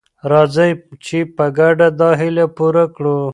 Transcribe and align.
راځئ 0.31 0.71
چې 1.05 1.19
په 1.35 1.45
ګډه 1.57 1.87
دا 1.99 2.09
هیله 2.21 2.45
پوره 2.55 2.85
کړو. 2.95 3.19